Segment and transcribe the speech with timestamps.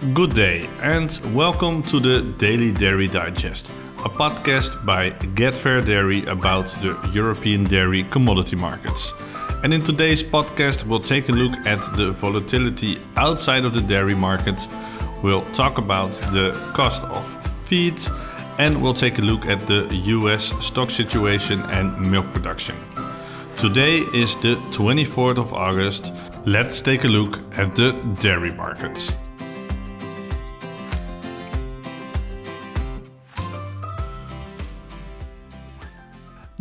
[0.00, 3.68] Good day and welcome to the Daily Dairy Digest,
[3.98, 9.12] a podcast by Get Fair Dairy about the European dairy commodity markets.
[9.62, 14.14] And in today's podcast, we'll take a look at the volatility outside of the dairy
[14.14, 14.66] market.
[15.22, 17.22] We'll talk about the cost of
[17.66, 18.00] feed
[18.56, 19.86] and we'll take a look at the
[20.16, 22.74] US stock situation and milk production.
[23.56, 26.10] Today is the 24th of August.
[26.46, 29.12] Let's take a look at the dairy markets.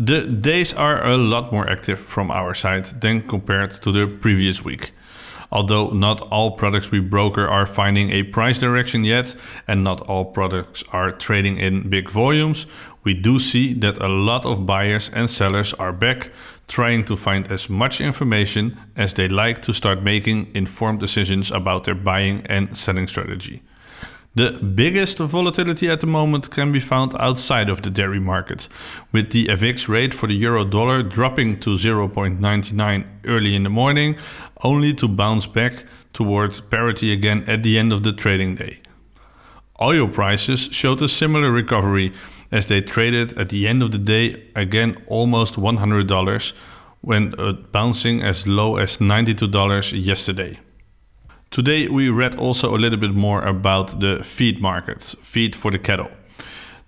[0.00, 4.64] The days are a lot more active from our side than compared to the previous
[4.64, 4.92] week.
[5.50, 9.34] Although not all products we broker are finding a price direction yet,
[9.66, 12.66] and not all products are trading in big volumes,
[13.02, 16.30] we do see that a lot of buyers and sellers are back
[16.68, 21.82] trying to find as much information as they like to start making informed decisions about
[21.82, 23.62] their buying and selling strategy.
[24.38, 28.68] The biggest volatility at the moment can be found outside of the dairy market,
[29.10, 34.16] with the FX rate for the euro dollar dropping to 0.99 early in the morning,
[34.62, 38.78] only to bounce back towards parity again at the end of the trading day.
[39.82, 42.12] Oil prices showed a similar recovery
[42.52, 46.52] as they traded at the end of the day again almost $100
[47.00, 50.60] when uh, bouncing as low as $92 yesterday.
[51.58, 55.78] Today we read also a little bit more about the feed market, feed for the
[55.80, 56.08] cattle.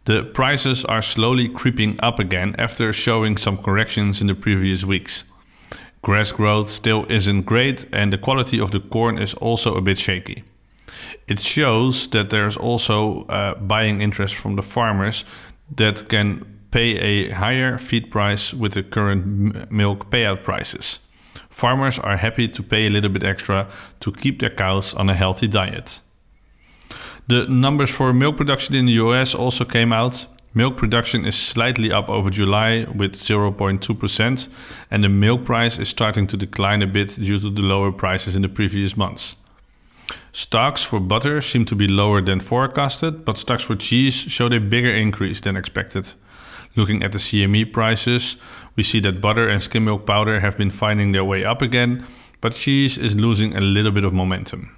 [0.04, 5.24] The prices are slowly creeping up again after showing some corrections in the previous weeks.
[6.02, 9.98] Grass growth still isn't great and the quality of the corn is also a bit
[9.98, 10.44] shaky.
[11.26, 15.24] It shows that there's also uh, buying interest from the farmers
[15.74, 21.00] that can pay a higher feed price with the current milk payout prices
[21.50, 23.66] farmers are happy to pay a little bit extra
[24.00, 26.00] to keep their cows on a healthy diet.
[27.26, 30.26] The numbers for milk production in the US also came out.
[30.52, 34.48] Milk production is slightly up over July with 0.2%,
[34.90, 38.34] and the milk price is starting to decline a bit due to the lower prices
[38.34, 39.36] in the previous months.
[40.32, 44.58] Stocks for butter seem to be lower than forecasted, but stocks for cheese showed a
[44.58, 46.12] bigger increase than expected.
[46.76, 48.36] Looking at the CME prices,
[48.76, 52.06] we see that butter and skim milk powder have been finding their way up again,
[52.40, 54.76] but cheese is losing a little bit of momentum.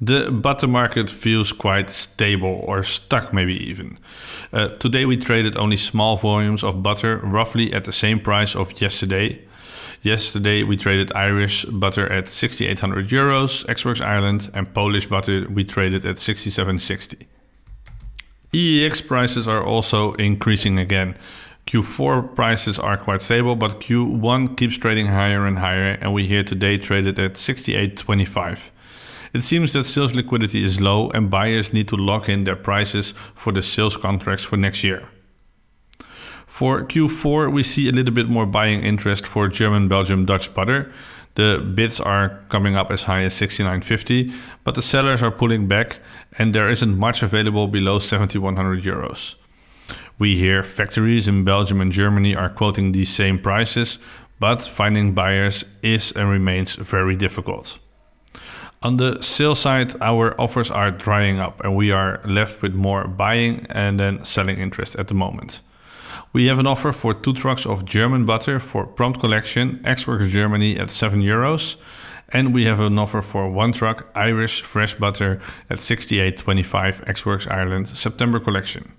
[0.00, 3.98] The butter market feels quite stable or stuck, maybe even.
[4.52, 8.78] Uh, today we traded only small volumes of butter, roughly at the same price of
[8.80, 9.40] yesterday.
[10.02, 16.04] Yesterday we traded Irish butter at 6,800 euros, Ex-Works Ireland, and Polish butter we traded
[16.04, 17.26] at 67.60.
[18.52, 21.16] EEX prices are also increasing again.
[21.66, 26.44] Q4 prices are quite stable, but Q1 keeps trading higher and higher, and we here
[26.44, 28.70] today traded at 68.25.
[29.36, 33.12] It seems that sales liquidity is low and buyers need to lock in their prices
[33.34, 35.10] for the sales contracts for next year.
[36.46, 40.90] For Q4, we see a little bit more buying interest for German, Belgium, Dutch butter.
[41.34, 44.32] The bids are coming up as high as 69.50,
[44.64, 45.98] but the sellers are pulling back
[46.38, 49.34] and there isn't much available below 7100 euros.
[50.18, 53.98] We hear factories in Belgium and Germany are quoting these same prices,
[54.40, 57.78] but finding buyers is and remains very difficult.
[58.82, 63.08] On the sales side, our offers are drying up and we are left with more
[63.08, 65.60] buying and then selling interest at the moment.
[66.32, 70.78] We have an offer for two trucks of German butter for prompt collection, Ex-Works Germany
[70.78, 71.76] at 7 euros.
[72.28, 77.88] And we have an offer for one truck Irish fresh butter at 68.25 Ex-Works Ireland
[77.88, 78.92] September collection.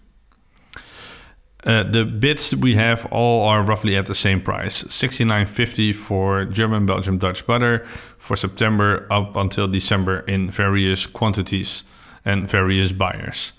[1.68, 6.86] Uh, the bids we have all are roughly at the same price 69.50 for German,
[6.86, 7.86] Belgium, Dutch butter
[8.18, 11.84] for September up until December in various quantities
[12.24, 13.52] and various buyers.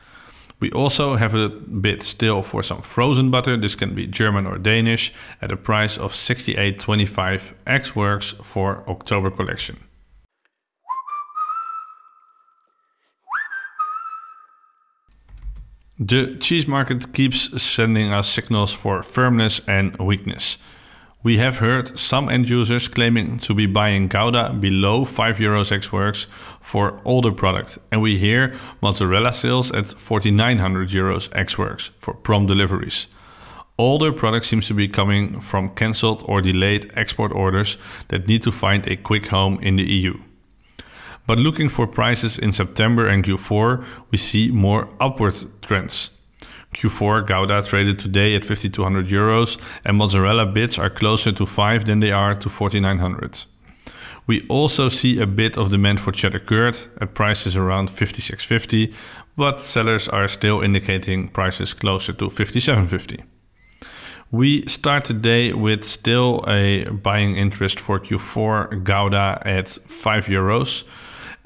[0.58, 3.58] We also have a bid still for some frozen butter.
[3.58, 5.12] This can be German or Danish
[5.42, 9.76] at a price of 68.25 Ex Works for October collection.
[16.00, 20.58] The cheese market keeps sending us signals for firmness and weakness.
[21.24, 25.92] We have heard some end users claiming to be buying Gouda below 5 euros ex
[25.92, 26.28] works
[26.60, 32.46] for older product, and we hear mozzarella sales at 4900 euros ex works for prompt
[32.46, 33.08] deliveries.
[33.76, 38.52] Older product seems to be coming from cancelled or delayed export orders that need to
[38.52, 40.20] find a quick home in the EU.
[41.28, 46.10] But looking for prices in September and Q4, we see more upward trends.
[46.74, 52.00] Q4 Gouda traded today at 5200 euros and mozzarella bits are closer to 5 than
[52.00, 53.44] they are to 4900.
[54.26, 58.94] We also see a bit of demand for cheddar curd at prices around 56.50,
[59.36, 63.22] but sellers are still indicating prices closer to 57.50.
[64.30, 70.84] We start the day with still a buying interest for Q4 Gouda at 5 euros.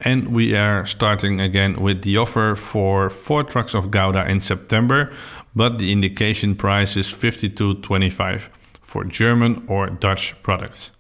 [0.05, 5.13] And we are starting again with the offer for four trucks of Gouda in September,
[5.55, 8.49] but the indication price is 52.25
[8.81, 10.91] for German or Dutch products.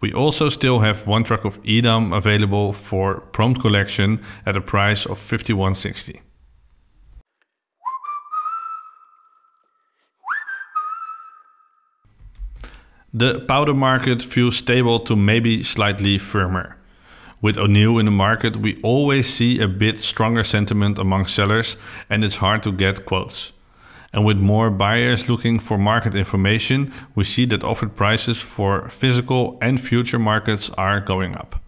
[0.00, 5.06] We also still have one truck of Edam available for prompt collection at a price
[5.06, 6.20] of 51.60.
[13.12, 16.76] The powder market feels stable to maybe slightly firmer.
[17.44, 21.76] With O'Neill in the market, we always see a bit stronger sentiment among sellers
[22.08, 23.52] and it's hard to get quotes.
[24.14, 29.58] And with more buyers looking for market information, we see that offered prices for physical
[29.60, 31.60] and future markets are going up.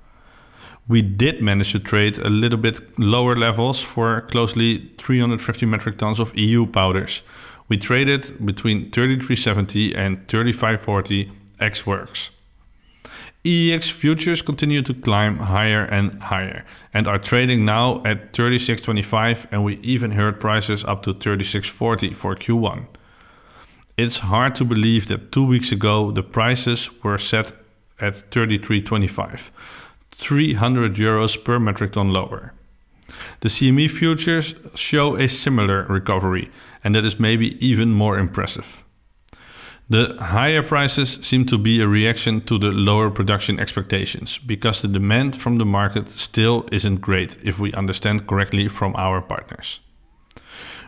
[0.88, 6.18] We did manage to trade a little bit lower levels for closely 350 metric tons
[6.18, 7.20] of EU powders,
[7.68, 11.30] we traded between 3370 and 3540
[11.60, 12.30] ex works.
[13.46, 19.62] EEX futures continue to climb higher and higher and are trading now at 36.25 and
[19.62, 22.86] we even heard prices up to 36.40 for Q1.
[23.96, 27.52] It's hard to believe that two weeks ago the prices were set
[28.00, 29.50] at 33.25,
[30.10, 32.52] 300 euros per metric ton lower.
[33.40, 36.50] The CME futures show a similar recovery,
[36.82, 38.82] and that is maybe even more impressive.
[39.88, 44.88] The higher prices seem to be a reaction to the lower production expectations because the
[44.88, 49.78] demand from the market still isn't great if we understand correctly from our partners.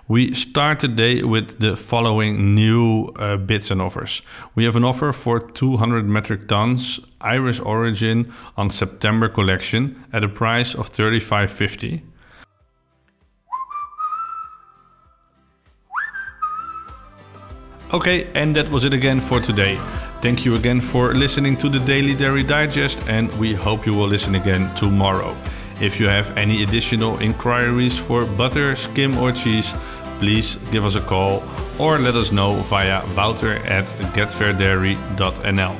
[0.08, 4.22] We start today with the following new uh, bits and offers.
[4.56, 10.28] We have an offer for 200 metric tons Irish origin on September collection at a
[10.28, 12.02] price of 35.50
[17.90, 19.78] Okay, and that was it again for today.
[20.20, 24.06] Thank you again for listening to the Daily Dairy Digest, and we hope you will
[24.06, 25.34] listen again tomorrow.
[25.80, 29.74] If you have any additional inquiries for butter, skim, or cheese,
[30.18, 31.42] please give us a call
[31.78, 35.76] or let us know via wouter at getfairdairy.nl.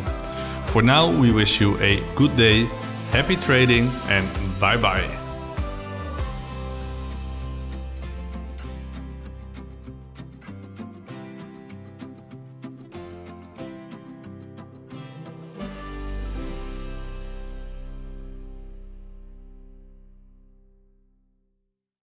[0.68, 2.64] For now, we wish you a good day,
[3.10, 4.26] happy trading, and
[4.58, 5.17] bye bye.